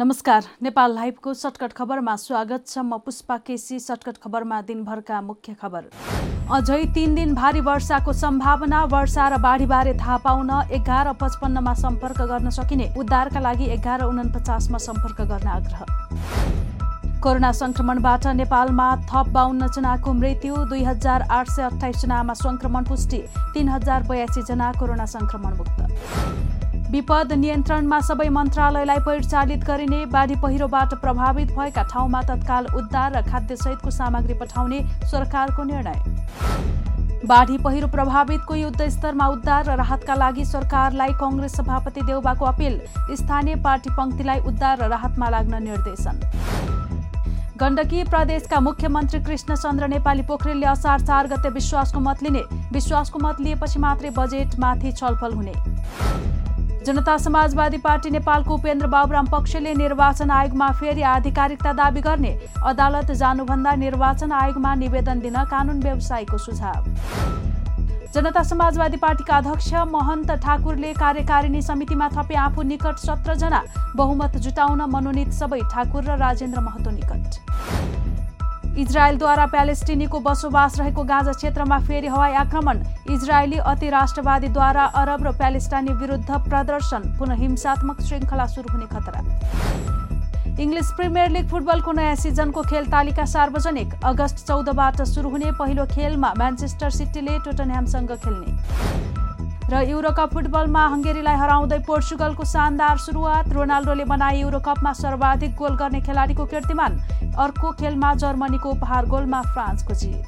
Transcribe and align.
नमस्कार 0.00 0.44
नेपाल 0.62 0.94
लाइभको 0.94 1.32
सर्टकट 1.34 1.72
खबरमा 1.76 2.14
स्वागत 2.16 2.66
छ 2.66 2.78
म 2.80 2.98
पुष्पा 3.04 3.36
केसी। 3.46 3.78
सर्टकट 3.80 4.16
खबरमा 4.22 4.60
दिनभरका 4.68 5.20
मुख्य 5.20 5.54
खबर। 5.62 5.90
अझै 6.56 6.78
तीन 6.94 7.14
दिन 7.14 7.34
भारी 7.34 7.60
वर्षाको 7.60 8.12
सम्भावना 8.12 8.80
वर्षा 8.94 9.28
र 9.28 9.38
बाढीबारे 9.42 9.92
थाहा 10.00 10.16
पाउन 10.24 10.50
एघार 10.72 11.12
पचपन्नमा 11.20 11.74
सम्पर्क 11.82 12.22
गर्न 12.30 12.50
सकिने 12.50 12.86
उद्धारका 12.96 13.40
लागि 13.40 13.66
एघार 13.74 14.04
उनपचासमा 14.04 14.78
सम्पर्क 14.80 15.20
गर्न 15.32 15.48
आग्रह। 15.50 15.84
कोरोना 17.20 17.52
संक्रमणबाट 17.60 18.26
नेपालमा 18.40 18.88
थप 19.04 19.28
बाहन्न 19.36 19.68
जनाको 19.76 20.12
मृत्यु 20.14 20.64
दुई 20.72 20.82
हजार 20.84 21.28
आठ 21.30 21.50
सय 21.50 21.62
अठाइस 21.64 22.00
जनामा 22.02 22.34
संक्रमण 22.40 22.88
पुष्टि 22.88 23.20
तीन 23.52 23.68
हजार 23.68 24.08
बयासी 24.08 24.42
जना 24.48 24.72
कोरोना 24.80 25.06
संक्रमण 25.16 25.56
मुक्त 25.60 25.78
विपद 26.90 27.32
नियन्त्रणमा 27.32 27.98
सबै 28.02 28.28
मन्त्रालयलाई 28.34 28.98
परिचालित 29.06 29.64
गरिने 29.64 29.98
बाढी 30.10 30.34
पहिरोबाट 30.42 30.94
प्रभावित 31.02 31.50
भएका 31.58 31.82
ठाउँमा 31.92 32.22
तत्काल 32.28 32.66
उद्धार 32.76 33.12
र 33.12 33.20
खाद्यसहितको 33.26 33.90
सामग्री 33.92 34.34
पठाउने 34.34 34.80
सरकारको 35.06 35.62
निर्णय। 35.64 35.98
बाढी 37.26 37.58
पहिरो 37.58 37.88
प्रभावितको 37.88 38.54
युद्ध 38.54 38.88
स्तरमा 38.90 39.26
उद्धार 39.28 39.64
र 39.66 39.76
राहतका 39.78 40.14
लागि 40.14 40.44
सरकारलाई 40.46 41.12
कङ्ग्रेस 41.20 41.54
सभापति 41.56 42.02
देउबाको 42.02 42.44
अपिल 42.46 42.80
स्थानीय 43.14 43.56
पार्टी 43.62 43.94
पङ्क्तिलाई 43.96 44.40
उद्धार 44.50 44.82
र 44.82 44.88
राहतमा 44.90 45.28
लाग्न 45.30 45.62
निर्देशन। 45.62 46.20
गण्डकी 47.60 48.02
प्रदेशका 48.10 48.60
मुख्यमन्त्री 48.60 49.20
कृष्णचन्द्र 49.22 49.86
नेपाली 49.94 50.22
पोखरेलले 50.26 50.66
असार 50.66 51.06
चार 51.06 51.26
गते 51.28 51.54
विश्वासको 51.54 52.00
मत 52.00 52.22
लिने 52.22 52.42
विश्वासको 52.72 53.18
मत 53.22 53.40
लिएपछि 53.40 53.78
मात्रै 53.78 54.10
बजेटमाथि 54.18 54.92
छलफल 54.92 55.32
हुने। 55.34 55.54
जनता 56.86 57.16
समाजवादी 57.18 57.76
पार्टी 57.78 58.10
नेपालको 58.10 58.54
उपेन्द्र 58.54 58.86
बाबुराम 58.88 59.26
पक्षले 59.28 59.72
निर्वाचन 59.74 60.30
आयोगमा 60.30 60.68
फेरि 60.80 61.02
आधिकारिकता 61.04 61.72
दावी 61.76 62.00
गर्ने 62.00 62.30
अदालत 62.66 63.10
जानुभन्दा 63.12 63.74
निर्वाचन 63.76 64.32
आयोगमा 64.32 64.74
निवेदन 64.74 65.20
दिन 65.20 65.36
कानुन 65.50 65.82
व्यवसायीको 65.82 66.38
सुझाव। 66.38 66.84
जनता 68.14 68.42
समाजवादी 68.42 68.96
पार्टीका 68.96 69.36
अध्यक्ष 69.36 69.72
महन्त 69.92 70.30
ठाकुरले 70.40 70.92
कार्यकारिणी 70.94 71.62
समितिमा 71.62 72.08
थपे 72.16 72.34
आफू 72.46 72.62
निकट 72.64 72.96
सत्रजना 72.98 73.62
बहुमत 73.96 74.36
जुटाउन 74.38 74.82
मनोनित 74.90 75.30
सबै 75.34 75.60
ठाकुर 75.72 76.04
र 76.04 76.16
राजेन्द्र 76.18 76.60
महतो 76.60 76.90
निकट। 76.90 77.49
इजरायलद्वारा 78.80 79.44
प्यालेस्टिनीको 79.46 80.18
बसोबास 80.20 80.78
रहेको 80.78 81.02
गाजा 81.04 81.32
क्षेत्रमा 81.32 81.78
फेरि 81.86 82.08
हवाई 82.08 82.32
आक्रमण। 82.42 82.78
इजरायली 83.12 83.58
अति 83.68 83.88
राष्ट्रवादीद्वारा 83.90 84.84
अरब 84.96 85.26
र 85.26 85.32
प्यालेस्टाइनी 85.36 85.92
विरुद्ध 86.00 86.30
प्रदर्शन 86.48 87.02
पुनः 87.18 87.34
हिंसात्मक 87.36 88.00
श्रृङ्खला 88.00 88.46
सुरु 88.46 88.72
हुने 88.72 88.86
खतरा। 88.88 89.20
इङ्ग्लिस 90.60 90.88
प्रिमियर 90.96 91.28
लिग 91.30 91.48
फुटबलको 91.50 91.92
नयाँ 91.92 92.16
सिजनको 92.16 92.62
खेल 92.64 92.84
तालिका 92.90 93.24
सार्वजनिक। 93.28 93.94
अगस्त 94.04 94.46
चौधबाट 94.48 95.02
सुरु 95.04 95.28
हुने 95.28 95.52
पहिलो 95.60 95.84
खेलमा 95.86 96.32
म्यान्चेस्टर 96.38 96.90
सिटीले 96.90 97.38
टोटनह्यामसँग 97.44 98.12
खेल्ने। 98.24 99.19
र 99.70 99.80
युरोकप 99.86 100.30
फुटबलमा 100.34 100.84
हङ्गेरीलाई 100.92 101.36
हराउँदै 101.40 101.78
पोर्चुगलको 101.86 102.44
शानदार 102.44 102.96
सुरुवात। 102.98 103.52
रोनाल्डोले 103.54 104.04
बनाए 104.04 104.40
युरोकपमा 104.40 104.92
सर्वाधिक 104.94 105.54
गोल 105.54 105.76
गर्ने 105.78 106.00
खेलाडीको 106.02 106.46
कीर्तिमान। 106.50 106.98
अर्को 107.38 107.72
खेलमा 107.78 108.10
जर्मनीको 108.16 108.70
उपहार 108.70 109.06
गोलमा 109.06 109.40
फ्रान्सको 109.54 109.94
जित 109.94 110.26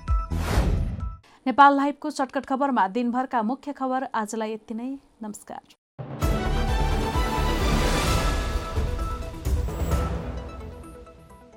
नेपाल 1.47 1.77
लाइभको 1.77 2.11
सर्टकट 2.12 2.47
खबरमा 2.47 2.89
दिनभरका 2.95 3.43
मुख्य 3.43 3.73
खबर 3.75 4.11
आजलाई 4.15 4.53
यति 4.53 4.75
नै। 4.75 4.91
नमस्कार। 5.23 5.81